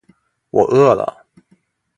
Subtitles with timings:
[0.49, 1.27] 我饿了